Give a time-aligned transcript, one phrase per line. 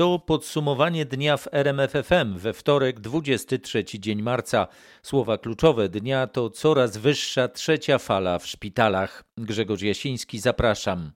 [0.00, 4.66] To podsumowanie dnia w RMFFM we wtorek 23 dzień marca.
[5.02, 9.24] Słowa kluczowe dnia to coraz wyższa trzecia fala w szpitalach.
[9.36, 11.12] Grzegorz Jasiński, zapraszam.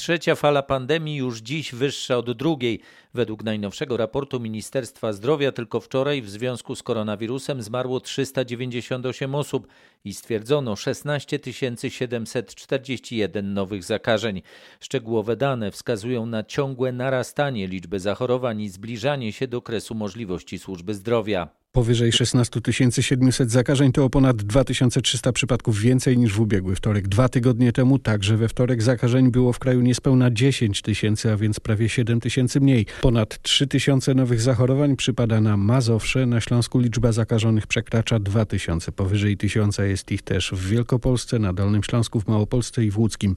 [0.00, 2.80] Trzecia fala pandemii już dziś wyższa od drugiej.
[3.14, 9.66] Według najnowszego raportu Ministerstwa Zdrowia tylko wczoraj w związku z koronawirusem zmarło 398 osób
[10.04, 11.38] i stwierdzono 16
[11.88, 14.42] 741 nowych zakażeń.
[14.80, 20.94] Szczegółowe dane wskazują na ciągłe narastanie liczby zachorowań i zbliżanie się do kresu możliwości służby
[20.94, 21.59] zdrowia.
[21.72, 22.60] Powyżej 16
[23.00, 27.08] 700 zakażeń to o ponad 2300 przypadków więcej niż w ubiegły wtorek.
[27.08, 31.60] Dwa tygodnie temu także we wtorek zakażeń było w kraju niespełna 10 tysięcy, a więc
[31.60, 32.86] prawie 7 tysięcy mniej.
[33.00, 36.26] Ponad 3 tysiące nowych zachorowań przypada na Mazowsze.
[36.26, 38.92] Na Śląsku liczba zakażonych przekracza 2 tysiące.
[38.92, 43.34] Powyżej tysiąca jest ich też w Wielkopolsce, na Dolnym Śląsku, w Małopolsce i w Łódzkim.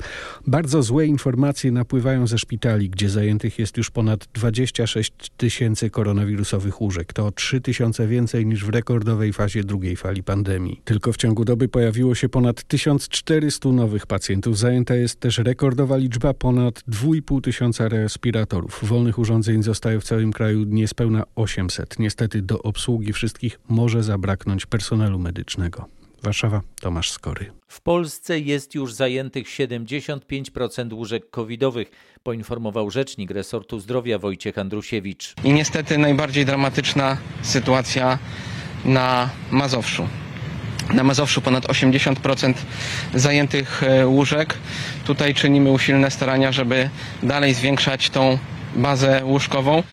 [0.48, 7.14] Bardzo złe informacje napływają ze szpitali, gdzie zajętych jest już ponad 26 tysięcy koronawirusowych łóżek.
[7.14, 10.82] To 3 tysiące więcej więcej niż w rekordowej fazie drugiej fali pandemii.
[10.86, 14.58] Tylko w ciągu doby pojawiło się ponad 1400 nowych pacjentów.
[14.58, 18.80] Zajęta jest też rekordowa liczba ponad 2,5 tysiąca respiratorów.
[18.84, 22.00] Wolnych urządzeń zostaje w całym kraju niespełna 800.
[22.00, 25.86] Niestety do obsługi wszystkich może zabraknąć personelu medycznego.
[26.24, 27.52] Warszawa, Tomasz Skory.
[27.68, 31.92] W Polsce jest już zajętych 75% łóżek covidowych,
[32.24, 35.34] poinformował rzecznik resortu zdrowia Wojciech Andrusiewicz.
[35.44, 38.20] I niestety najbardziej dramatyczna sytuacja
[38.86, 40.08] na Mazowszu.
[40.94, 42.54] Na Mazowszu ponad 80%
[43.16, 44.58] zajętych e, łóżek.
[45.06, 46.90] Tutaj czynimy usilne starania, żeby
[47.24, 48.38] dalej zwiększać tą
[48.76, 49.84] bazę łóżkową.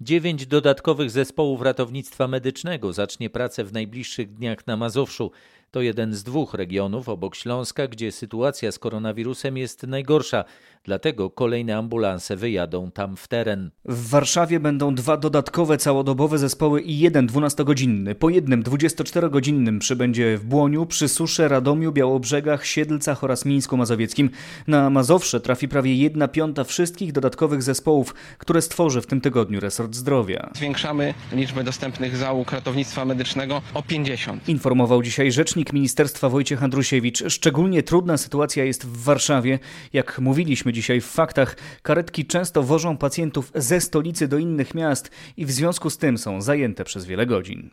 [0.00, 5.30] Dziewięć dodatkowych zespołów ratownictwa medycznego zacznie pracę w najbliższych dniach na Mazowszu.
[5.70, 10.44] To jeden z dwóch regionów obok Śląska, gdzie sytuacja z koronawirusem jest najgorsza.
[10.84, 13.70] Dlatego kolejne ambulanse wyjadą tam w teren.
[13.84, 18.14] W Warszawie będą dwa dodatkowe całodobowe zespoły i jeden 12-godzinny.
[18.14, 24.30] Po jednym 24-godzinnym przybędzie w Błoniu, przy Susze, Radomiu, Białobrzegach, Siedlcach oraz Mińsku Mazowieckim.
[24.66, 29.94] Na Mazowsze trafi prawie jedna piąta wszystkich dodatkowych zespołów, które stworzy w tym tygodniu resort
[29.94, 30.50] zdrowia.
[30.54, 34.48] Zwiększamy liczbę dostępnych załóg ratownictwa medycznego o 50.
[34.48, 37.22] Informował dzisiaj rzecznik ministerstwa Wojciech Andrusiewicz.
[37.28, 39.58] Szczególnie trudna sytuacja jest w Warszawie.
[39.92, 45.46] Jak mówiliśmy dzisiaj w faktach, karetki często wożą pacjentów ze stolicy do innych miast i
[45.46, 47.70] w związku z tym są zajęte przez wiele godzin.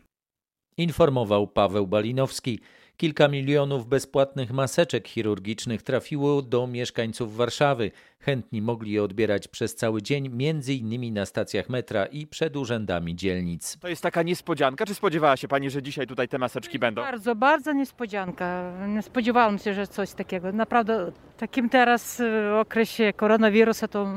[0.78, 2.59] Informował Paweł Balinowski.
[2.97, 7.91] Kilka milionów bezpłatnych maseczek chirurgicznych trafiło do mieszkańców Warszawy.
[8.19, 13.16] Chętni mogli je odbierać przez cały dzień, między innymi na stacjach metra i przed urzędami
[13.16, 13.78] dzielnic.
[13.80, 14.86] To jest taka niespodzianka.
[14.86, 17.02] Czy spodziewała się Pani, że dzisiaj tutaj te maseczki będą?
[17.02, 18.74] Bardzo, bardzo niespodzianka.
[18.88, 20.52] Nie spodziewałam się, że coś takiego.
[20.52, 24.07] Naprawdę w takim teraz y, okresie koronawirusa to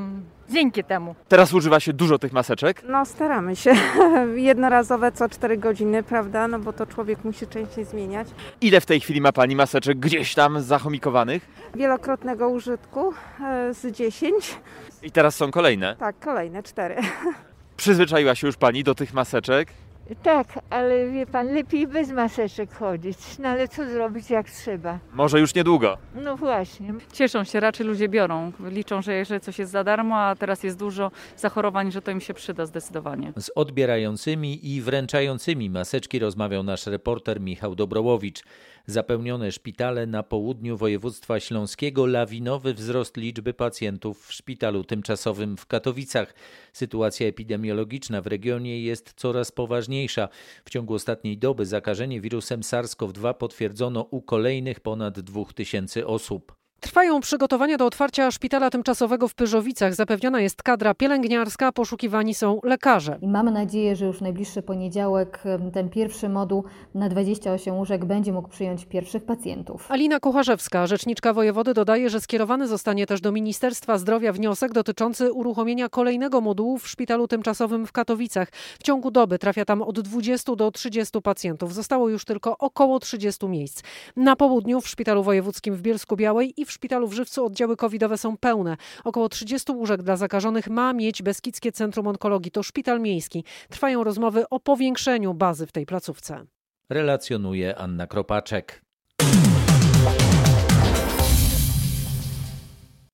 [0.51, 1.15] dzięki temu.
[1.29, 2.83] Teraz używa się dużo tych maseczek.
[2.89, 3.73] No staramy się.
[4.35, 6.49] Jednorazowe co 4 godziny, prawda?
[6.49, 8.29] No bo to człowiek musi częściej zmieniać.
[8.61, 11.49] Ile w tej chwili ma Pani maseczek gdzieś tam zachomikowanych?
[11.75, 14.59] Wielokrotnego użytku e, z 10.
[15.03, 15.97] I teraz są kolejne.
[15.97, 16.97] Tak, kolejne 4.
[17.77, 19.69] Przyzwyczaiła się już Pani do tych maseczek?
[20.15, 23.19] Tak, ale wie pan, lepiej bez maseczek chodzić.
[23.39, 24.99] No ale co zrobić jak trzeba?
[25.13, 25.99] Może już niedługo.
[26.15, 26.95] No właśnie.
[27.13, 28.53] Cieszą się, raczej ludzie biorą.
[28.71, 32.21] Liczą, że, że coś jest za darmo, a teraz jest dużo zachorowań, że to im
[32.21, 33.33] się przyda zdecydowanie.
[33.37, 38.43] Z odbierającymi i wręczającymi maseczki rozmawiał nasz reporter Michał Dobrołowicz.
[38.87, 46.35] Zapełnione szpitale na południu województwa śląskiego, lawinowy wzrost liczby pacjentów w szpitalu tymczasowym w Katowicach.
[46.73, 50.29] Sytuacja epidemiologiczna w regionie jest coraz poważniejsza.
[50.65, 56.60] W ciągu ostatniej doby zakażenie wirusem SARS-CoV-2 potwierdzono u kolejnych ponad 2000 osób.
[56.81, 59.95] Trwają przygotowania do otwarcia szpitala tymczasowego w Pyrzowicach.
[59.95, 63.19] Zapewniona jest kadra pielęgniarska, poszukiwani są lekarze.
[63.23, 65.43] I mamy nadzieję, że już w najbliższy poniedziałek
[65.73, 66.65] ten pierwszy moduł
[66.95, 69.91] na 28 łóżek będzie mógł przyjąć pierwszych pacjentów.
[69.91, 75.89] Alina Kucharzewska, rzeczniczka wojewody, dodaje, że skierowany zostanie też do Ministerstwa Zdrowia wniosek dotyczący uruchomienia
[75.89, 78.49] kolejnego modułu w szpitalu tymczasowym w Katowicach.
[78.79, 81.75] W ciągu doby trafia tam od 20 do 30 pacjentów.
[81.75, 83.83] Zostało już tylko około 30 miejsc.
[84.17, 88.19] Na południu w szpitalu wojewódzkim w Bielsku Białej i w szpitalu w Żywcu oddziały covidowe
[88.19, 88.77] są pełne.
[89.05, 92.51] Około 30 łóżek dla zakażonych ma mieć Beskidzkie Centrum Onkologii.
[92.51, 93.45] To szpital miejski.
[93.69, 96.47] Trwają rozmowy o powiększeniu bazy w tej placówce.
[96.89, 98.83] Relacjonuje Anna Kropaczek.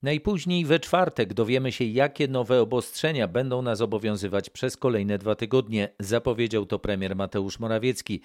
[0.02, 5.88] Najpóźniej we czwartek dowiemy się, jakie nowe obostrzenia będą nas obowiązywać przez kolejne dwa tygodnie,
[6.00, 8.20] zapowiedział to premier Mateusz Morawiecki.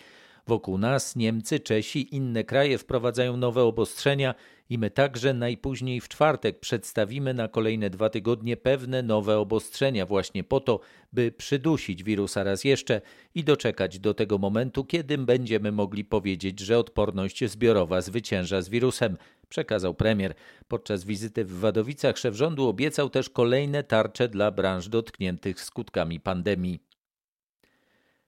[0.47, 4.35] Wokół nas Niemcy, Czesi, inne kraje wprowadzają nowe obostrzenia
[4.69, 10.43] i my także najpóźniej w czwartek przedstawimy na kolejne dwa tygodnie pewne nowe obostrzenia, właśnie
[10.43, 10.79] po to,
[11.13, 13.01] by przydusić wirusa raz jeszcze
[13.35, 19.17] i doczekać do tego momentu, kiedy będziemy mogli powiedzieć, że odporność zbiorowa zwycięża z wirusem,
[19.49, 20.33] przekazał premier.
[20.67, 26.90] Podczas wizyty w Wadowicach szef rządu obiecał też kolejne tarcze dla branż dotkniętych skutkami pandemii.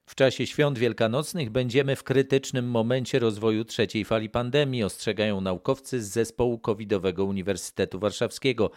[0.06, 6.08] W czasie świąt wielkanocnych będziemy w krytycznym momencie rozwoju trzeciej fali pandemii, ostrzegają naukowcy z
[6.08, 8.70] zespołu covidowego Uniwersytetu Warszawskiego.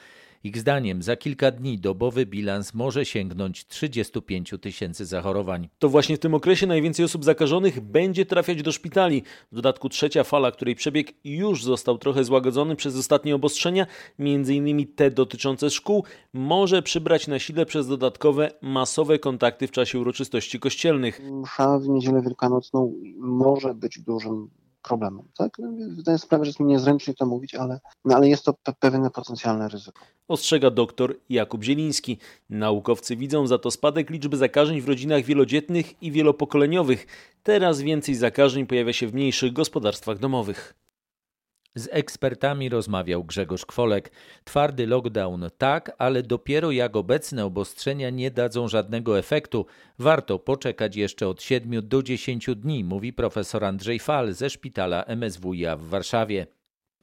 [0.48, 5.70] Ich zdaniem za kilka dni dobowy bilans może sięgnąć 35 tysięcy zachorowań.
[5.80, 9.24] To właśnie w tym okresie najwięcej osób zakażonych będzie trafiać do szpitali.
[9.52, 13.88] W dodatku trzecia fala, której przebieg już został trochę złagodzony przez ostatnie obostrzenia,
[14.20, 14.88] m.in.
[14.96, 16.04] te dotyczące szkół,
[16.34, 21.22] może przybrać na sile przez dodatkowe masowe kontakty w czasie uroczystości kościelnych.
[21.32, 24.50] Msza w niedzielę wielkanocną może być dużym
[24.88, 25.24] problemem.
[25.38, 25.52] Tak?
[25.60, 28.74] No, zdaję sprawę, że jest mi niezręcznie to mówić, ale, no, ale jest to pe
[28.80, 30.02] pewne potencjalne ryzyko.
[30.28, 32.18] Ostrzega dr Jakub Zieliński.
[32.50, 37.08] Naukowcy widzą za to spadek liczby zakażeń w rodzinach wielodzietnych i wielopokoleniowych.
[37.44, 40.74] Teraz więcej zakażeń pojawia się w mniejszych gospodarstwach domowych.
[41.78, 44.12] Z ekspertami rozmawiał Grzegorz Kwolek.
[44.44, 49.66] Twardy lockdown tak, ale dopiero jak obecne obostrzenia nie dadzą żadnego efektu.
[50.00, 55.78] Warto poczekać jeszcze od 7 do 10 dni, mówi profesor Andrzej Fal ze szpitala MSWiA
[55.78, 56.48] w Warszawie.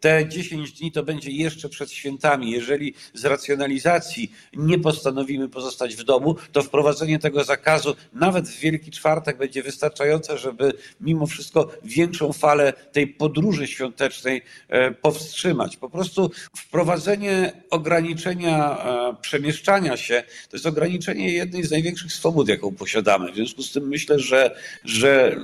[0.05, 2.51] Te 10 dni to będzie jeszcze przed świętami.
[2.51, 8.91] Jeżeli z racjonalizacji nie postanowimy pozostać w domu, to wprowadzenie tego zakazu nawet w Wielki
[8.91, 15.77] Czwartek będzie wystarczające, żeby mimo wszystko większą falę tej podróży świątecznej e, powstrzymać.
[15.77, 22.75] Po prostu wprowadzenie ograniczenia e, przemieszczania się to jest ograniczenie jednej z największych swobód, jaką
[22.75, 23.33] posiadamy.
[23.33, 25.41] W związku z tym myślę, że, że e,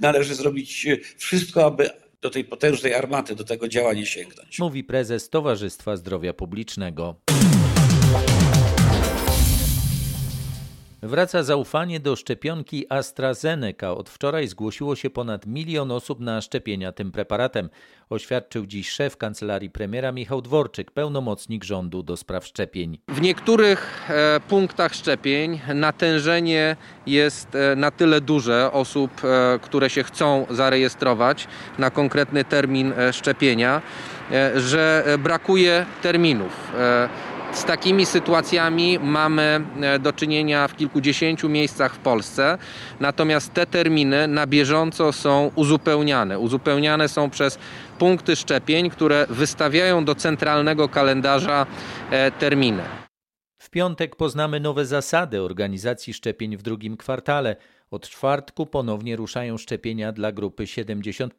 [0.00, 4.58] należy zrobić wszystko, aby do tej potężnej armaty, do tego działania sięgnąć.
[4.58, 7.14] Mówi prezes Towarzystwa Zdrowia Publicznego.
[11.04, 13.90] Wraca zaufanie do szczepionki AstraZeneca.
[13.90, 17.68] Od wczoraj zgłosiło się ponad milion osób na szczepienia tym preparatem,
[18.10, 22.98] oświadczył dziś szef kancelarii premiera Michał Dworczyk, pełnomocnik rządu do spraw szczepień.
[23.08, 30.02] W niektórych e, punktach szczepień natężenie jest e, na tyle duże osób, e, które się
[30.02, 31.48] chcą zarejestrować
[31.78, 33.82] na konkretny termin szczepienia,
[34.56, 36.72] że brakuje terminów.
[37.54, 42.58] Z takimi sytuacjami mamy e, do czynienia w kilkudziesięciu miejscach w Polsce,
[43.00, 46.38] natomiast te terminy na bieżąco są uzupełniane.
[46.38, 47.58] Uzupełniane są przez
[47.98, 51.66] punkty szczepień, które wystawiają do centralnego kalendarza
[52.10, 52.82] e, terminy.
[53.58, 57.56] W piątek poznamy nowe zasady organizacji szczepień w drugim kwartale.
[57.90, 61.34] Od czwartku ponownie ruszają szczepienia dla grupy 70.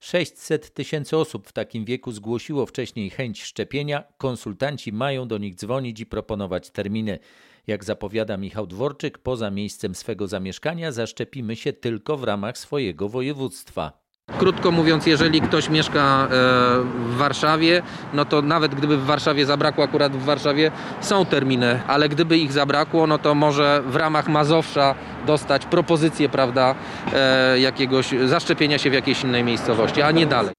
[0.00, 4.04] 600 tysięcy osób w takim wieku zgłosiło wcześniej chęć szczepienia.
[4.18, 7.18] Konsultanci mają do nich dzwonić i proponować terminy.
[7.66, 14.00] Jak zapowiada Michał Dworczyk, poza miejscem swego zamieszkania zaszczepimy się tylko w ramach swojego województwa.
[14.38, 16.28] Krótko mówiąc, jeżeli ktoś mieszka e,
[16.80, 17.82] w Warszawie,
[18.14, 20.70] no to nawet gdyby w Warszawie zabrakło, akurat w Warszawie
[21.00, 24.94] są terminy, ale gdyby ich zabrakło, no to może w ramach Mazowsza
[25.26, 26.74] dostać propozycję, prawda,
[27.12, 30.54] e, jakiegoś zaszczepienia się w jakiejś innej miejscowości, a nie dalej.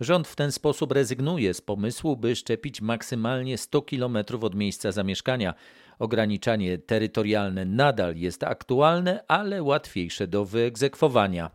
[0.00, 5.54] Rząd w ten sposób rezygnuje z pomysłu, by szczepić maksymalnie 100 km od miejsca zamieszkania.
[5.98, 11.50] Ograniczanie terytorialne nadal jest aktualne, ale łatwiejsze do wyegzekwowania.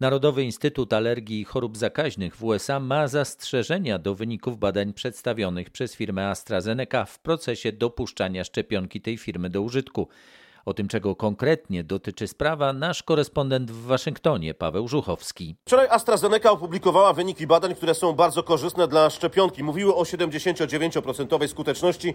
[0.00, 5.94] Narodowy Instytut Alergii i Chorób Zakaźnych w USA ma zastrzeżenia do wyników badań przedstawionych przez
[5.94, 10.08] firmę AstraZeneca w procesie dopuszczania szczepionki tej firmy do użytku.
[10.66, 15.56] O tym, czego konkretnie dotyczy sprawa, nasz korespondent w Waszyngtonie, Paweł Żuchowski.
[15.66, 19.62] Wczoraj AstraZeneca opublikowała wyniki badań, które są bardzo korzystne dla szczepionki.
[19.62, 22.14] Mówiły o 79% skuteczności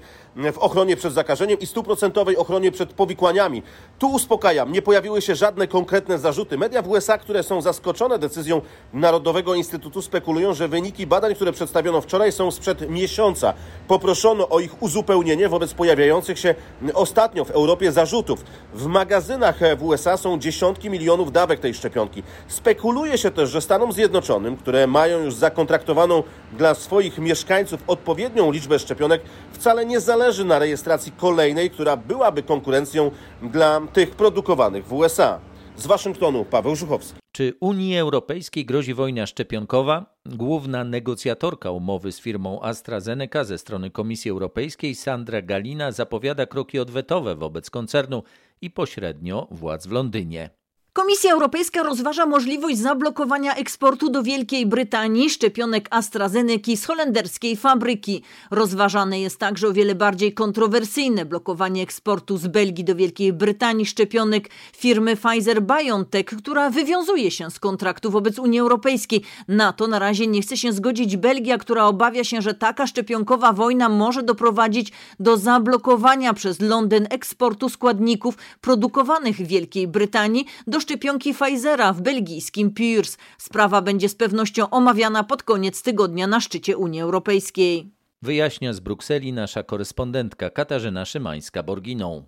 [0.53, 3.63] w ochronie przed zakażeniem i 100% ochronie przed powikłaniami.
[3.99, 6.57] Tu uspokajam, nie pojawiły się żadne konkretne zarzuty.
[6.57, 8.61] Media w USA, które są zaskoczone decyzją
[8.93, 13.53] Narodowego Instytutu, spekulują, że wyniki badań, które przedstawiono wczoraj, są sprzed miesiąca.
[13.87, 16.55] Poproszono o ich uzupełnienie wobec pojawiających się
[16.93, 18.38] ostatnio w Europie zarzutów.
[18.73, 22.23] W magazynach w USA są dziesiątki milionów dawek tej szczepionki.
[22.47, 28.79] Spekuluje się też, że Stanom Zjednoczonym, które mają już zakontraktowaną dla swoich mieszkańców odpowiednią liczbę
[28.79, 35.39] szczepionek, wcale nie zależy na rejestracji kolejnej, która byłaby konkurencją dla tych produkowanych w USA.
[35.77, 37.28] Z Waszyngtonu Paweł Żuchowski.
[37.39, 40.17] Czy Unii Europejskiej grozi wojna szczepionkowa?
[40.25, 47.35] Główna negocjatorka umowy z firmą AstraZeneca ze strony Komisji Europejskiej, Sandra Galina, zapowiada kroki odwetowe
[47.35, 48.23] wobec koncernu
[48.61, 50.58] i pośrednio władz w Londynie.
[50.99, 58.23] Komisja Europejska rozważa możliwość zablokowania eksportu do Wielkiej Brytanii szczepionek AstraZeneca z holenderskiej fabryki.
[58.51, 64.49] Rozważane jest także o wiele bardziej kontrowersyjne blokowanie eksportu z Belgii do Wielkiej Brytanii szczepionek
[64.77, 69.21] firmy Pfizer-BioNTech, która wywiązuje się z kontraktu wobec Unii Europejskiej.
[69.47, 73.53] Na to na razie nie chce się zgodzić Belgia, która obawia się, że taka szczepionkowa
[73.53, 81.33] wojna może doprowadzić do zablokowania przez Londyn eksportu składników produkowanych w Wielkiej Brytanii do szczepionki
[81.33, 83.17] Pfizera w belgijskim Pirs.
[83.37, 87.91] Sprawa będzie z pewnością omawiana pod koniec tygodnia na szczycie Unii Europejskiej.
[88.21, 92.23] Wyjaśnia z Brukseli nasza korespondentka Katarzyna Szymańska-Borginą.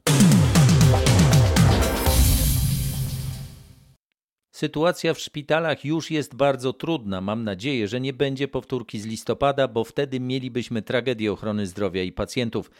[4.52, 7.22] Sytuacja w szpitalach już jest bardzo trudna.
[7.22, 12.12] Mam nadzieję, że nie będzie powtórki z listopada, bo wtedy mielibyśmy tragedię ochrony zdrowia i
[12.12, 12.72] pacjentów.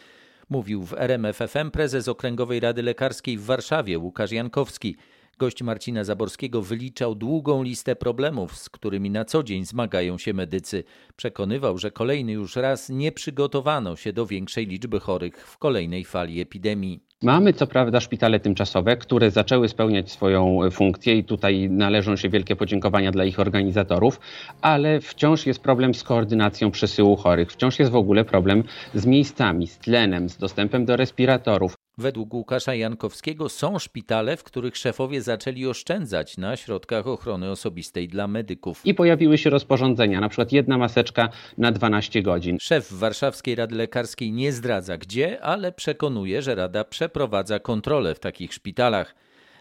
[0.50, 4.96] Mówił w RMFFM prezes Okręgowej Rady Lekarskiej w Warszawie Łukasz Jankowski.
[5.42, 10.84] Gość Marcina Zaborskiego wyliczał długą listę problemów, z którymi na co dzień zmagają się medycy.
[11.16, 16.40] Przekonywał, że kolejny już raz nie przygotowano się do większej liczby chorych w kolejnej fali
[16.40, 17.00] epidemii.
[17.22, 22.56] Mamy co prawda szpitale tymczasowe, które zaczęły spełniać swoją funkcję i tutaj należą się wielkie
[22.56, 24.20] podziękowania dla ich organizatorów,
[24.60, 29.66] ale wciąż jest problem z koordynacją przesyłu chorych, wciąż jest w ogóle problem z miejscami,
[29.66, 31.81] z tlenem, z dostępem do respiratorów.
[31.98, 38.28] Według Łukasza Jankowskiego są szpitale, w których szefowie zaczęli oszczędzać na środkach ochrony osobistej dla
[38.28, 38.80] medyków.
[38.84, 42.58] I pojawiły się rozporządzenia, na przykład jedna maseczka na 12 godzin.
[42.60, 48.54] Szef Warszawskiej Rady Lekarskiej nie zdradza gdzie, ale przekonuje, że Rada przeprowadza kontrolę w takich
[48.54, 49.14] szpitalach.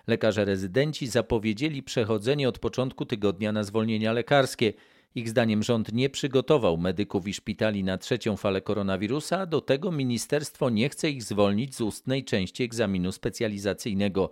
[0.07, 4.73] Lekarze rezydenci zapowiedzieli przechodzenie od początku tygodnia na zwolnienia lekarskie.
[5.15, 9.91] Ich zdaniem rząd nie przygotował medyków i szpitali na trzecią falę koronawirusa, a do tego
[9.91, 14.29] ministerstwo nie chce ich zwolnić z ustnej części egzaminu specjalizacyjnego.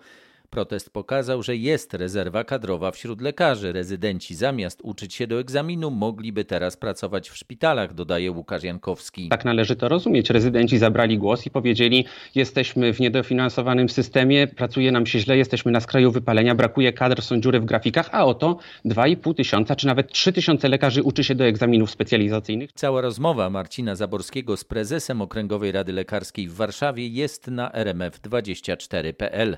[0.49, 3.71] Protest pokazał, że jest rezerwa kadrowa wśród lekarzy.
[3.73, 9.29] Rezydenci zamiast uczyć się do egzaminu mogliby teraz pracować w szpitalach, dodaje Łukasz Jankowski.
[9.29, 10.29] Tak należy to rozumieć.
[10.29, 15.79] Rezydenci zabrali głos i powiedzieli: Jesteśmy w niedofinansowanym systemie, pracuje nam się źle, jesteśmy na
[15.79, 20.33] skraju wypalenia, brakuje kadr, są dziury w grafikach, a oto 2,5 tysiąca czy nawet 3
[20.33, 22.71] tysiące lekarzy uczy się do egzaminów specjalizacyjnych.
[22.73, 29.57] Cała rozmowa Marcina Zaborskiego z prezesem Okręgowej Rady Lekarskiej w Warszawie jest na rmf24.pl.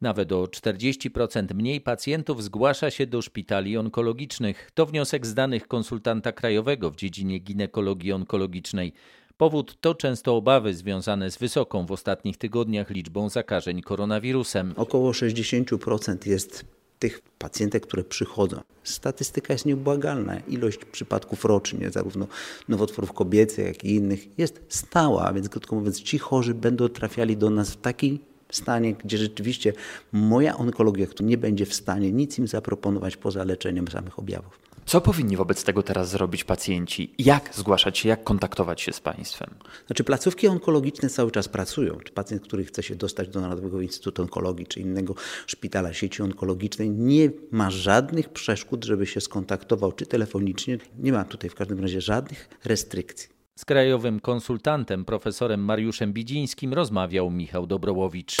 [0.00, 4.70] Nawet o 40% mniej pacjentów zgłasza się do szpitali onkologicznych.
[4.74, 8.92] To wniosek z danych konsultanta krajowego w dziedzinie ginekologii onkologicznej.
[9.36, 14.74] Powód to często obawy związane z wysoką w ostatnich tygodniach liczbą zakażeń koronawirusem.
[14.76, 16.64] Około 60% jest
[16.98, 18.60] tych pacjentek, które przychodzą.
[18.82, 20.40] Statystyka jest nieubłagalna.
[20.40, 22.26] Ilość przypadków rocznie, zarówno
[22.68, 27.50] nowotworów kobiecych, jak i innych, jest stała, więc krótko mówiąc, ci chorzy będą trafiali do
[27.50, 28.20] nas w takiej
[28.56, 29.72] stanie, gdzie rzeczywiście
[30.12, 34.64] moja onkologia, nie będzie w stanie nic im zaproponować poza leczeniem samych objawów.
[34.86, 37.14] Co powinni wobec tego teraz zrobić pacjenci?
[37.18, 39.50] Jak zgłaszać się, jak kontaktować się z państwem?
[39.86, 41.96] Znaczy placówki onkologiczne cały czas pracują.
[42.04, 45.14] Czy pacjent, który chce się dostać do Narodowego Instytutu Onkologii czy innego
[45.46, 50.78] szpitala sieci onkologicznej, nie ma żadnych przeszkód, żeby się skontaktował, czy telefonicznie.
[50.98, 53.33] Nie ma tutaj w każdym razie żadnych restrykcji.
[53.58, 58.36] Z krajowym konsultantem profesorem Mariuszem Bidzińskim rozmawiał Michał Dobrołowicz.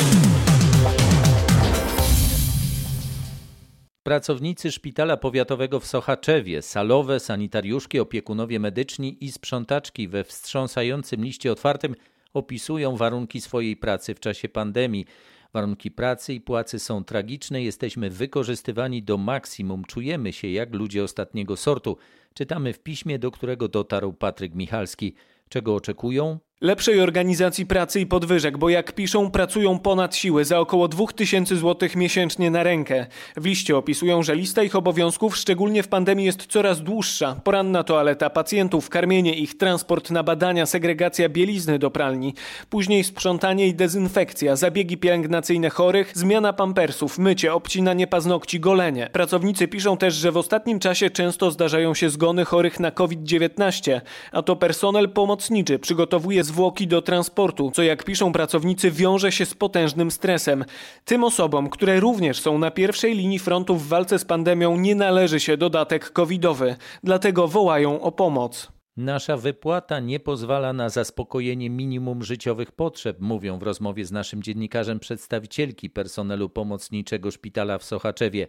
[4.02, 11.94] Pracownicy szpitala powiatowego w Sochaczewie, salowe, sanitariuszki, opiekunowie medyczni i sprzątaczki we wstrząsającym liście otwartym
[12.32, 15.06] opisują warunki swojej pracy w czasie pandemii.
[15.54, 21.56] Warunki pracy i płacy są tragiczne, jesteśmy wykorzystywani do maksimum, czujemy się jak ludzie ostatniego
[21.56, 21.96] sortu.
[22.34, 25.14] Czytamy w piśmie, do którego dotarł Patryk Michalski.
[25.48, 26.38] Czego oczekują?
[26.60, 31.88] Lepszej organizacji pracy i podwyżek, bo jak piszą, pracują ponad siły za około 2000 zł
[31.96, 33.06] miesięcznie na rękę.
[33.36, 37.36] W liście opisują, że lista ich obowiązków, szczególnie w pandemii, jest coraz dłuższa.
[37.44, 42.34] Poranna toaleta pacjentów, karmienie ich, transport na badania, segregacja bielizny do pralni,
[42.70, 49.10] później sprzątanie i dezynfekcja, zabiegi pielęgnacyjne chorych, zmiana pampersów, mycie, obcinanie paznokci, golenie.
[49.12, 54.00] Pracownicy piszą też, że w ostatnim czasie często zdarzają się zgony chorych na COVID-19,
[54.32, 59.54] a to personel pomocniczy przygotowuje zwłoki do transportu, co jak piszą pracownicy wiąże się z
[59.54, 60.64] potężnym stresem.
[61.04, 65.40] Tym osobom, które również są na pierwszej linii frontu w walce z pandemią nie należy
[65.40, 68.74] się dodatek covidowy, dlatego wołają o pomoc.
[68.96, 75.00] Nasza wypłata nie pozwala na zaspokojenie minimum życiowych potrzeb, mówią w rozmowie z naszym dziennikarzem
[75.00, 78.48] przedstawicielki personelu pomocniczego szpitala w Sochaczewie.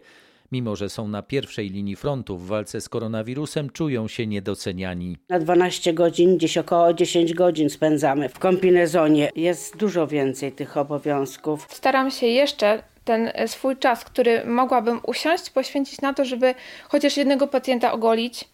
[0.52, 5.16] Mimo, że są na pierwszej linii frontu w walce z koronawirusem, czują się niedoceniani.
[5.28, 9.30] Na 12 godzin, gdzieś około 10 godzin spędzamy w kombinezonie.
[9.36, 11.66] Jest dużo więcej tych obowiązków.
[11.70, 16.54] Staram się jeszcze ten swój czas, który mogłabym usiąść, poświęcić na to, żeby
[16.88, 18.44] chociaż jednego pacjenta ogolić,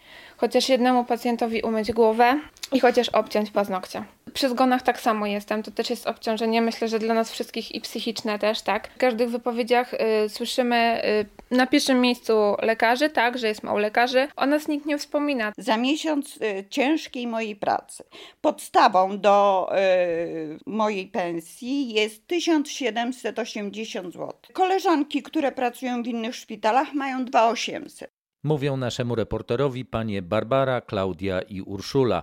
[0.43, 2.41] chociaż jednemu pacjentowi umyć głowę
[2.73, 4.05] i chociaż obciąć paznokcie.
[4.35, 7.81] Przy zgonach tak samo jestem, to też jest obciążenie, myślę, że dla nas wszystkich i
[7.81, 8.89] psychiczne też, tak.
[8.89, 11.03] W każdych wypowiedziach y, słyszymy
[11.51, 12.33] y, na pierwszym miejscu
[12.63, 15.53] lekarzy, tak, że jest mało lekarzy, o nas nikt nie wspomina.
[15.59, 18.05] Za miesiąc y, ciężkiej mojej pracy
[18.41, 24.33] podstawą do y, mojej pensji jest 1780 zł.
[24.53, 28.22] Koleżanki, które pracują w innych szpitalach mają 2800.
[28.45, 32.23] Mówią naszemu reporterowi panie Barbara, Klaudia i Urszula.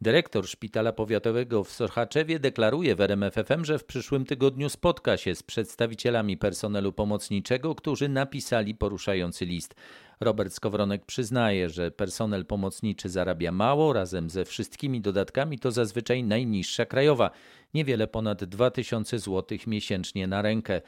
[0.00, 5.42] Dyrektor szpitala powiatowego w Sochaczewie deklaruje w RMFFM, że w przyszłym tygodniu spotka się z
[5.42, 9.74] przedstawicielami personelu pomocniczego, którzy napisali poruszający list.
[10.20, 16.86] Robert Skowronek przyznaje, że personel pomocniczy zarabia mało, razem ze wszystkimi dodatkami to zazwyczaj najniższa
[16.86, 17.30] krajowa,
[17.74, 20.80] niewiele ponad 2000 zł miesięcznie na rękę.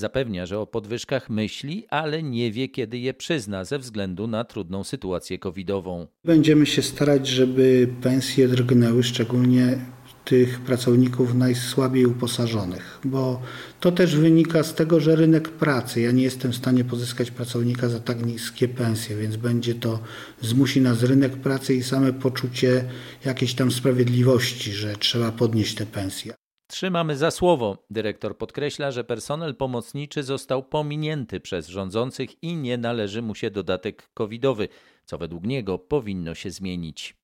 [0.00, 4.84] Zapewnia, że o podwyżkach myśli, ale nie wie, kiedy je przyzna ze względu na trudną
[4.84, 6.06] sytuację covidową.
[6.24, 9.78] Będziemy się starać, żeby pensje drgnęły, szczególnie
[10.24, 13.42] tych pracowników najsłabiej uposażonych, bo
[13.80, 17.88] to też wynika z tego, że rynek pracy, ja nie jestem w stanie pozyskać pracownika
[17.88, 19.98] za tak niskie pensje, więc będzie to
[20.40, 22.84] zmusi nas rynek pracy i same poczucie
[23.24, 26.39] jakiejś tam sprawiedliwości, że trzeba podnieść te pensje.
[26.70, 27.76] Trzymamy za słowo.
[27.90, 34.10] Dyrektor podkreśla, że personel pomocniczy został pominięty przez rządzących i nie należy mu się dodatek
[34.14, 34.68] covidowy,
[35.04, 37.16] co według niego powinno się zmienić.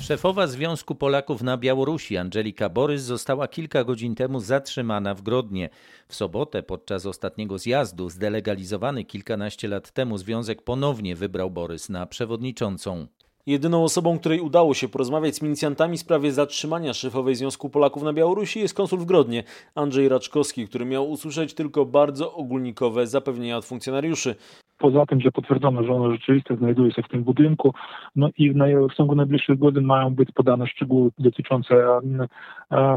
[0.00, 5.70] Szefowa Związku Polaków na Białorusi Angelika Borys została kilka godzin temu zatrzymana w Grodnie.
[6.08, 13.06] W sobotę podczas ostatniego zjazdu zdelegalizowany kilkanaście lat temu związek ponownie wybrał Borys na przewodniczącą.
[13.50, 18.12] Jedyną osobą, której udało się porozmawiać z milicjantami w sprawie zatrzymania szefowej Związku Polaków na
[18.12, 23.64] Białorusi jest konsul w Grodnie, Andrzej Raczkowski, który miał usłyszeć tylko bardzo ogólnikowe zapewnienia od
[23.64, 24.34] funkcjonariuszy.
[24.80, 27.74] Poza tym, że potwierdzono, że ona rzeczywiście znajduje się w tym budynku,
[28.16, 28.52] no i
[28.92, 32.00] w ciągu najbliższych godzin mają być podane szczegóły dotyczące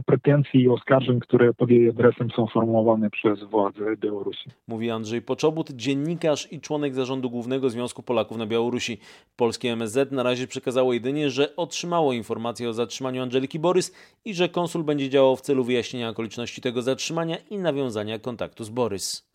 [0.05, 4.49] pretensji i oskarżeń, które pod jej adresem są formułowane przez władze Białorusi.
[4.67, 8.97] Mówi Andrzej Poczobut, dziennikarz i członek zarządu Głównego Związku Polaków na Białorusi.
[9.35, 14.49] Polskie MSZ na razie przekazało jedynie, że otrzymało informację o zatrzymaniu Angeliki Borys i że
[14.49, 19.33] konsul będzie działał w celu wyjaśnienia okoliczności tego zatrzymania i nawiązania kontaktu z Borys.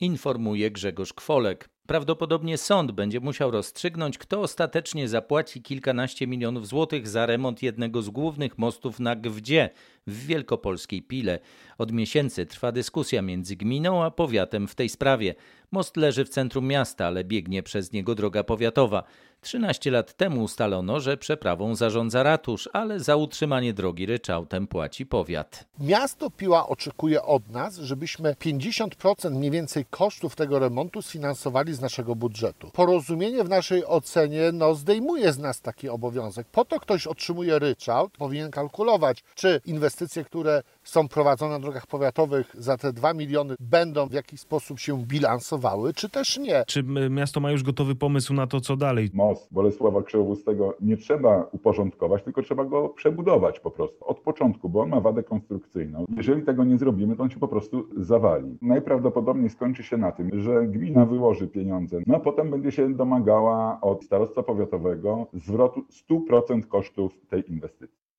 [0.00, 1.68] Informuje Grzegorz Kwolek.
[1.90, 8.10] Prawdopodobnie sąd będzie musiał rozstrzygnąć, kto ostatecznie zapłaci kilkanaście milionów złotych za remont jednego z
[8.10, 9.70] głównych mostów na Gwdzie
[10.10, 11.38] w wielkopolskiej Pile.
[11.78, 15.34] Od miesięcy trwa dyskusja między gminą a powiatem w tej sprawie.
[15.70, 19.04] Most leży w centrum miasta, ale biegnie przez niego droga powiatowa.
[19.42, 25.64] 13 lat temu ustalono, że przeprawą zarządza ratusz, ale za utrzymanie drogi ryczałtem płaci powiat.
[25.78, 32.14] Miasto Piła oczekuje od nas, żebyśmy 50% mniej więcej kosztów tego remontu sfinansowali z naszego
[32.14, 32.70] budżetu.
[32.72, 36.46] Porozumienie w naszej ocenie no, zdejmuje z nas taki obowiązek.
[36.48, 39.60] Po to ktoś otrzymuje ryczałt, powinien kalkulować, czy
[40.00, 44.78] inwestycje, które są prowadzone na drogach powiatowych za te 2 miliony będą w jakiś sposób
[44.78, 46.64] się bilansowały, czy też nie.
[46.66, 49.10] Czy miasto ma już gotowy pomysł na to, co dalej?
[49.14, 54.80] Most Bolesława Krzywoustego nie trzeba uporządkować, tylko trzeba go przebudować po prostu od początku, bo
[54.80, 56.04] on ma wadę konstrukcyjną.
[56.16, 58.58] Jeżeli tego nie zrobimy, to on się po prostu zawali.
[58.62, 63.80] Najprawdopodobniej skończy się na tym, że gmina wyłoży pieniądze, no a potem będzie się domagała
[63.80, 68.09] od starostwa powiatowego zwrotu 100% kosztów tej inwestycji.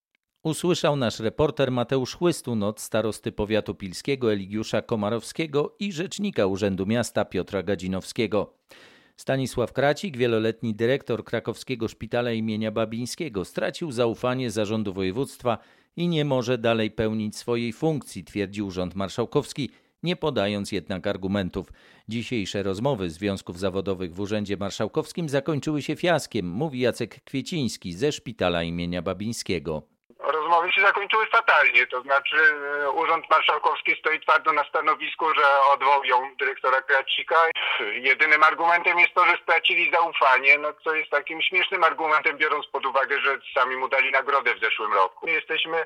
[0.44, 7.26] Usłyszał nasz reporter Mateusz Chłystun od starosty powiatu pilskiego Eligiusza Komarowskiego i rzecznika Urzędu Miasta
[7.26, 8.54] Piotra Gadzinowskiego.
[9.18, 15.58] Stanisław Kracik, wieloletni dyrektor krakowskiego szpitala imienia Babińskiego, stracił zaufanie zarządu województwa
[15.96, 19.70] i nie może dalej pełnić swojej funkcji, twierdził Urząd Marszałkowski,
[20.04, 21.74] nie podając jednak argumentów.
[22.10, 28.64] Dzisiejsze rozmowy związków zawodowych w Urzędzie Marszałkowskim zakończyły się fiaskiem, mówi Jacek Kwieciński ze szpitala
[28.64, 29.92] imienia Babińskiego
[30.52, 31.88] rozmowy się zakończyły fatalnie.
[31.88, 32.38] To znaczy
[32.84, 37.36] e, Urząd Marszałkowski stoi twardo na stanowisku, że odwołują dyrektora Kracika.
[37.94, 42.86] Jedynym argumentem jest to, że stracili zaufanie, no co jest takim śmiesznym argumentem, biorąc pod
[42.86, 45.28] uwagę, że sami mu dali nagrodę w zeszłym roku.
[45.28, 45.86] Jesteśmy e,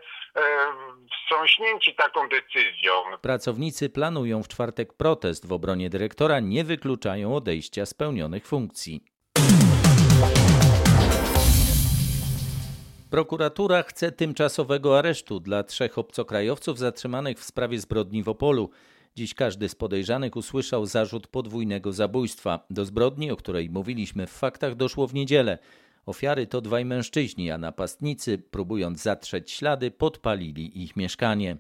[1.12, 2.92] wstrząśnięci taką decyzją.
[3.22, 9.15] Pracownicy planują w czwartek protest w obronie dyrektora, nie wykluczają odejścia z pełnionych funkcji.
[13.10, 18.70] Prokuratura chce tymczasowego aresztu dla trzech obcokrajowców zatrzymanych w sprawie zbrodni w Opolu.
[19.16, 22.66] Dziś każdy z podejrzanych usłyszał zarzut podwójnego zabójstwa.
[22.70, 25.58] Do zbrodni, o której mówiliśmy w faktach, doszło w niedzielę.
[26.06, 31.58] Ofiary to dwaj mężczyźni, a napastnicy, próbując zatrzeć ślady, podpalili ich mieszkanie.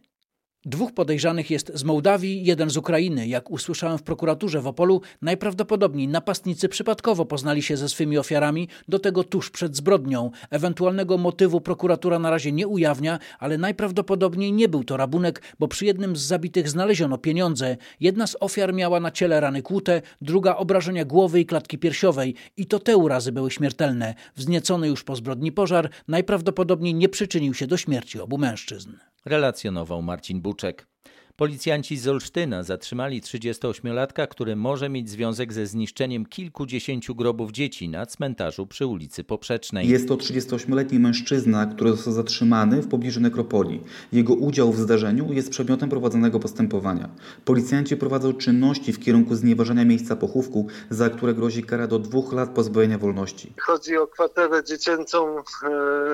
[0.67, 3.27] Dwóch podejrzanych jest z Mołdawii, jeden z Ukrainy.
[3.27, 8.99] Jak usłyszałem w prokuraturze w Opolu, najprawdopodobniej napastnicy przypadkowo poznali się ze swymi ofiarami, do
[8.99, 10.31] tego tuż przed zbrodnią.
[10.49, 15.85] Ewentualnego motywu prokuratura na razie nie ujawnia, ale najprawdopodobniej nie był to rabunek, bo przy
[15.85, 17.77] jednym z zabitych znaleziono pieniądze.
[17.99, 22.65] Jedna z ofiar miała na ciele rany kłute, druga obrażenia głowy i klatki piersiowej i
[22.65, 24.15] to te urazy były śmiertelne.
[24.35, 28.91] Wzniecony już po zbrodni pożar najprawdopodobniej nie przyczynił się do śmierci obu mężczyzn.
[29.25, 30.87] Relacjonował Marcin Buczek.
[31.37, 38.05] Policjanci z Olsztyna zatrzymali 38-latka, który może mieć związek ze zniszczeniem kilkudziesięciu grobów dzieci na
[38.05, 39.89] cmentarzu przy ulicy Poprzecznej.
[39.89, 43.83] Jest to 38-letni mężczyzna, który został zatrzymany w pobliżu nekropolii.
[44.11, 47.09] Jego udział w zdarzeniu jest przedmiotem prowadzonego postępowania.
[47.45, 52.49] Policjanci prowadzą czynności w kierunku znieważenia miejsca pochówku, za które grozi kara do dwóch lat
[52.49, 53.53] pozbawienia wolności.
[53.61, 55.43] Chodzi o kwaterę dziecięcą e,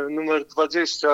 [0.10, 1.08] numer 20,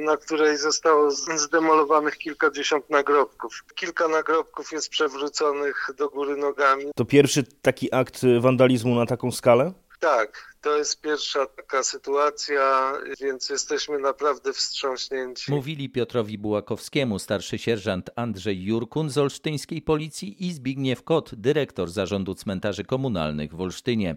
[0.00, 3.53] na której zostało zdemolowanych kilkadziesiąt nagrobków.
[3.74, 6.84] Kilka nagrobków jest przewróconych do góry nogami.
[6.96, 9.72] To pierwszy taki akt wandalizmu na taką skalę?
[10.00, 15.52] Tak, to jest pierwsza taka sytuacja, więc jesteśmy naprawdę wstrząśnięci.
[15.52, 22.34] Mówili Piotrowi Bułakowskiemu starszy sierżant Andrzej Jurkun z olsztyńskiej policji i Zbigniew Kot, dyrektor zarządu
[22.34, 24.16] cmentarzy komunalnych w Olsztynie.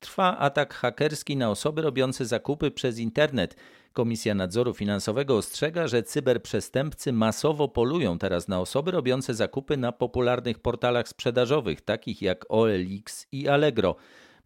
[0.00, 3.56] Trwa atak hakerski na osoby robiące zakupy przez internet.
[3.92, 10.58] Komisja Nadzoru Finansowego ostrzega, że cyberprzestępcy masowo polują teraz na osoby robiące zakupy na popularnych
[10.58, 13.96] portalach sprzedażowych, takich jak OLX i Allegro.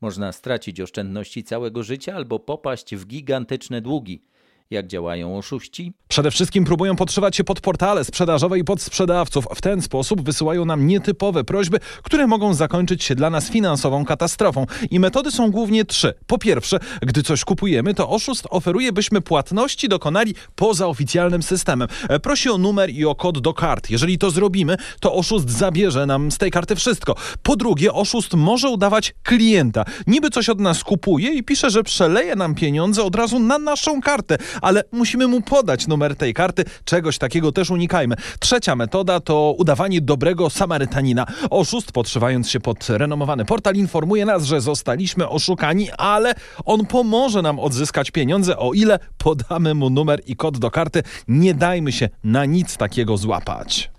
[0.00, 4.24] Można stracić oszczędności całego życia albo popaść w gigantyczne długi.
[4.70, 5.92] Jak działają oszuści?
[6.08, 9.46] Przede wszystkim próbują podszywać się pod portale sprzedażowe i pod sprzedawców.
[9.54, 14.66] W ten sposób wysyłają nam nietypowe prośby, które mogą zakończyć się dla nas finansową katastrofą.
[14.90, 16.14] I metody są głównie trzy.
[16.26, 21.88] Po pierwsze, gdy coś kupujemy, to oszust oferuje, byśmy płatności dokonali poza oficjalnym systemem.
[22.08, 23.90] E, prosi o numer i o kod do kart.
[23.90, 27.14] Jeżeli to zrobimy, to oszust zabierze nam z tej karty wszystko.
[27.42, 29.84] Po drugie, oszust może udawać klienta.
[30.06, 34.00] Niby coś od nas kupuje i pisze, że przeleje nam pieniądze od razu na naszą
[34.00, 36.64] kartę ale musimy mu podać numer tej karty.
[36.84, 38.14] Czegoś takiego też unikajmy.
[38.40, 41.26] Trzecia metoda to udawanie dobrego Samarytanina.
[41.50, 47.58] Oszust, podszywając się pod renomowany portal, informuje nas, że zostaliśmy oszukani, ale on pomoże nam
[47.58, 51.02] odzyskać pieniądze, o ile podamy mu numer i kod do karty.
[51.28, 53.90] Nie dajmy się na nic takiego złapać.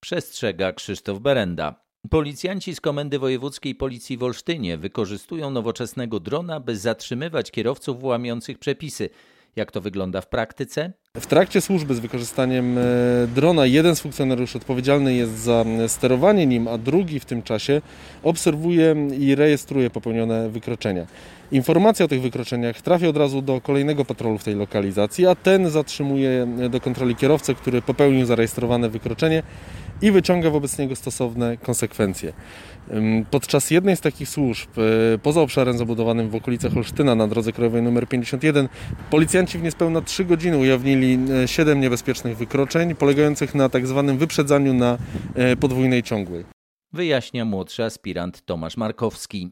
[0.00, 1.84] Przestrzega Krzysztof Berenda.
[2.10, 9.10] Policjanci z Komendy Wojewódzkiej Policji w Olsztynie wykorzystują nowoczesnego drona, by zatrzymywać kierowców łamiących przepisy.
[9.56, 10.92] Jak to wygląda w praktyce?
[11.16, 12.82] W trakcie służby z wykorzystaniem e,
[13.34, 17.82] drona jeden z funkcjonariuszy odpowiedzialny jest za sterowanie nim, a drugi w tym czasie
[18.22, 21.06] obserwuje i rejestruje popełnione wykroczenia.
[21.52, 25.70] Informacja o tych wykroczeniach trafia od razu do kolejnego patrolu w tej lokalizacji, a ten
[25.70, 29.42] zatrzymuje do kontroli kierowcę, który popełnił zarejestrowane wykroczenie
[30.02, 32.32] i wyciąga wobec niego stosowne konsekwencje.
[33.30, 37.80] Podczas jednej z takich służb, e, poza obszarem zabudowanym w okolicach Olsztyna na drodze krajowej
[37.80, 38.68] nr 51,
[39.10, 44.74] policjanci w niespełna 3 godziny ujawnili 7 e, niebezpiecznych wykroczeń, polegających na tak zwanym wyprzedzaniu
[44.74, 44.98] na
[45.34, 46.44] e, podwójnej ciągłej.
[46.92, 49.50] Wyjaśnia młodszy aspirant Tomasz Markowski.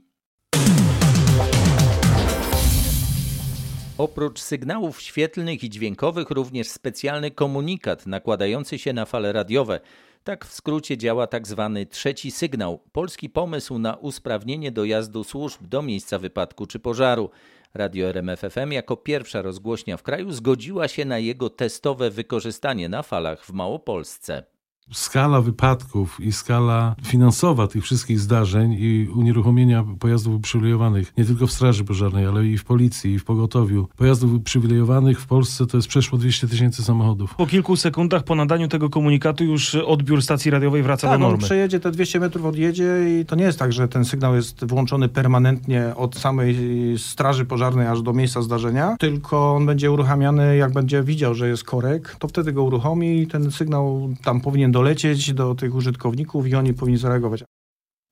[3.98, 9.80] Oprócz sygnałów świetlnych i dźwiękowych, również specjalny komunikat nakładający się na fale radiowe–
[10.24, 15.82] tak w skrócie działa tak zwany trzeci sygnał, polski pomysł na usprawnienie dojazdu służb do
[15.82, 17.30] miejsca wypadku czy pożaru.
[17.74, 23.44] Radio RMFFM jako pierwsza rozgłośnia w kraju zgodziła się na jego testowe wykorzystanie na falach
[23.44, 24.51] w Małopolsce
[24.92, 31.52] skala wypadków i skala finansowa tych wszystkich zdarzeń i unieruchomienia pojazdów uprzywilejowanych nie tylko w
[31.52, 33.88] Straży Pożarnej, ale i w Policji, i w Pogotowiu.
[33.96, 37.34] Pojazdów uprzywilejowanych w Polsce to jest przeszło 200 tysięcy samochodów.
[37.34, 41.34] Po kilku sekundach po nadaniu tego komunikatu już odbiór stacji radiowej wraca tak, do normy.
[41.34, 44.64] on przejedzie te 200 metrów, odjedzie i to nie jest tak, że ten sygnał jest
[44.64, 46.56] włączony permanentnie od samej
[46.98, 51.64] Straży Pożarnej aż do miejsca zdarzenia, tylko on będzie uruchamiany, jak będzie widział, że jest
[51.64, 56.54] korek, to wtedy go uruchomi i ten sygnał tam powinien dolecieć do tych użytkowników i
[56.54, 57.44] oni powinni zareagować.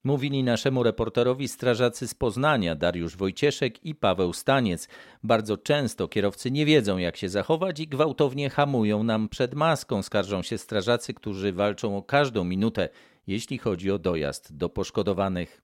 [0.04, 4.88] Mówili naszemu reporterowi strażacy z Poznania, Dariusz Wojcieszek i Paweł Staniec.
[5.22, 10.42] Bardzo często kierowcy nie wiedzą, jak się zachować i gwałtownie hamują nam przed maską, skarżą
[10.42, 12.88] się strażacy, którzy walczą o każdą minutę,
[13.26, 15.62] jeśli chodzi o dojazd do poszkodowanych.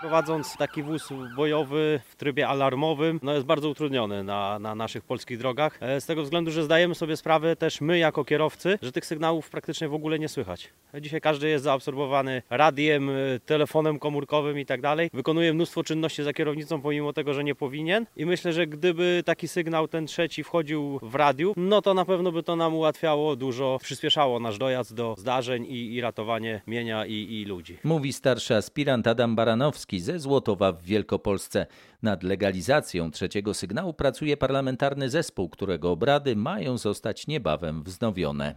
[0.00, 5.38] Prowadząc taki wóz bojowy w trybie alarmowym, no jest bardzo utrudniony na, na naszych polskich
[5.38, 5.78] drogach.
[5.80, 9.50] E, z tego względu, że zdajemy sobie sprawę też my jako kierowcy, że tych sygnałów
[9.50, 10.70] praktycznie w ogóle nie słychać.
[11.00, 13.12] Dzisiaj każdy jest zaabsorbowany radiem, e,
[13.46, 15.10] telefonem komórkowym i tak dalej.
[15.12, 18.06] Wykonuje mnóstwo czynności za kierownicą, pomimo tego, że nie powinien.
[18.16, 22.32] I myślę, że gdyby taki sygnał, ten trzeci, wchodził w radiu, no to na pewno
[22.32, 27.40] by to nam ułatwiało dużo, przyspieszało nasz dojazd do zdarzeń i, i ratowanie mienia i,
[27.40, 27.78] i ludzi.
[27.84, 31.66] Mówi starszy aspirant Adam Baranowski ze Złotowa w Wielkopolsce.
[32.02, 38.54] Nad legalizacją trzeciego sygnału pracuje parlamentarny zespół, którego obrady mają zostać niebawem wznowione.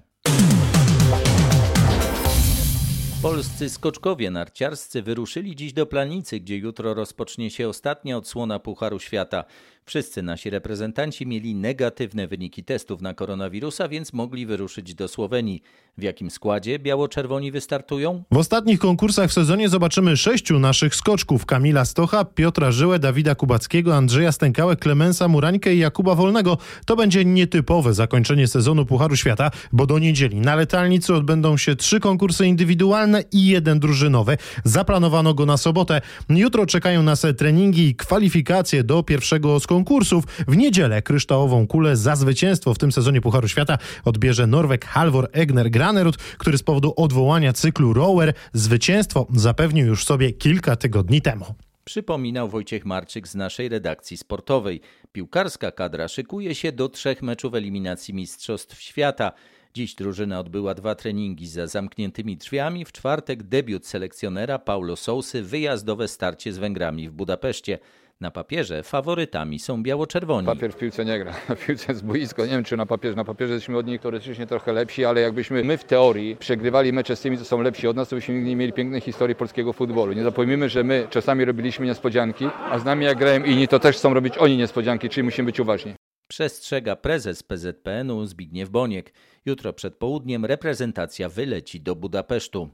[3.23, 9.43] Polscy skoczkowie narciarscy wyruszyli dziś do Planicy, gdzie jutro rozpocznie się ostatnia odsłona Pucharu Świata.
[9.85, 15.63] Wszyscy nasi reprezentanci mieli negatywne wyniki testów na koronawirusa, więc mogli wyruszyć do Słowenii.
[15.97, 18.23] W jakim składzie biało-czerwoni wystartują?
[18.31, 23.95] W ostatnich konkursach w sezonie zobaczymy sześciu naszych skoczków: Kamila Stocha, Piotra Żyłę, Dawida Kubackiego,
[23.95, 26.57] Andrzeja Stękałę, Klemensa Murańkę i Jakuba Wolnego.
[26.85, 31.99] To będzie nietypowe zakończenie sezonu Pucharu Świata, bo do niedzieli na letalnicy odbędą się trzy
[31.99, 34.37] konkursy indywidualne i jeden drużynowy.
[34.63, 36.01] Zaplanowano go na sobotę.
[36.29, 40.23] Jutro czekają nas treningi i kwalifikacje do pierwszego z konkursów.
[40.47, 45.69] W niedzielę kryształową kulę za zwycięstwo w tym sezonie Pucharu Świata odbierze Norweg Halvor Egner
[45.69, 51.45] Granerud, który z powodu odwołania cyklu Rower zwycięstwo zapewnił już sobie kilka tygodni temu.
[51.85, 54.81] Przypominał Wojciech Marczyk z naszej redakcji sportowej.
[55.11, 59.31] Piłkarska kadra szykuje się do trzech meczów eliminacji Mistrzostw Świata.
[59.73, 62.85] Dziś drużyna odbyła dwa treningi za zamkniętymi drzwiami.
[62.85, 67.79] W czwartek debiut selekcjonera Paulo Sousy, wyjazdowe starcie z Węgrami w Budapeszcie.
[68.23, 70.45] Na papierze faworytami są biało-czerwoni.
[70.45, 71.33] Papier w piłce nie gra.
[71.49, 72.45] Na piłce jest boisko.
[72.45, 73.15] Nie wiem, czy na papierze.
[73.15, 77.15] Na papierze jesteśmy od nich teoretycznie trochę lepsi, ale jakbyśmy my w teorii przegrywali mecze
[77.15, 79.73] z tymi, co są lepsi od nas, to byśmy nigdy nie mieli pięknej historii polskiego
[79.73, 80.13] futbolu.
[80.13, 83.95] Nie zapomnijmy, że my czasami robiliśmy niespodzianki, a z nami jak grają inni, to też
[83.95, 85.93] chcą robić oni niespodzianki, czyli musimy być uważni.
[86.27, 89.13] Przestrzega prezes PZPN-u Zbigniew Boniek.
[89.45, 92.69] Jutro przed południem reprezentacja wyleci do Budapesztu.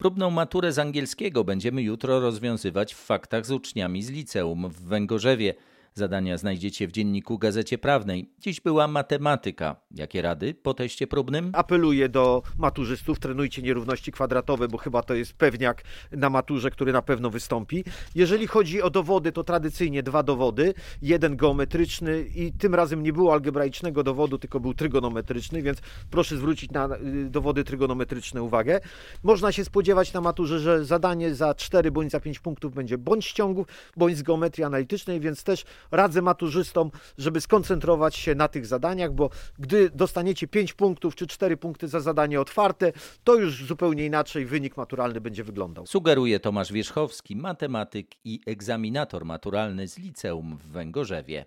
[0.00, 5.54] Próbną maturę z angielskiego będziemy jutro rozwiązywać w faktach z uczniami z liceum w Węgorzewie.
[6.00, 8.30] Zadania znajdziecie w dzienniku Gazecie Prawnej.
[8.38, 9.76] Dziś była matematyka.
[9.90, 11.50] Jakie rady po teście próbnym?
[11.52, 15.82] Apeluję do maturzystów, trenujcie nierówności kwadratowe, bo chyba to jest pewniak
[16.12, 17.84] na maturze, który na pewno wystąpi.
[18.14, 20.74] Jeżeli chodzi o dowody, to tradycyjnie dwa dowody.
[21.02, 25.78] Jeden geometryczny i tym razem nie było algebraicznego dowodu, tylko był trygonometryczny, więc
[26.10, 28.80] proszę zwrócić na y, dowody trygonometryczne uwagę.
[29.22, 33.32] Można się spodziewać na maturze, że zadanie za 4 bądź za 5 punktów będzie bądź
[33.32, 39.12] ciągów, bądź z geometrii analitycznej, więc też radzę maturzystom, żeby skoncentrować się na tych zadaniach,
[39.12, 42.92] bo gdy dostaniecie 5 punktów czy 4 punkty za zadanie otwarte,
[43.24, 45.86] to już zupełnie inaczej wynik maturalny będzie wyglądał.
[45.86, 51.44] Sugeruje Tomasz Wierzchowski, matematyk i egzaminator maturalny z liceum w Węgorzewie.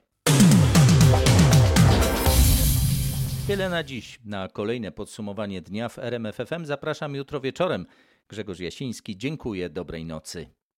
[3.48, 4.20] Tyle na dziś.
[4.26, 7.86] Na kolejne podsumowanie dnia w RMFFM zapraszam jutro wieczorem.
[8.28, 10.48] Grzegorz Jasiński, dziękuję, dobrej nocy.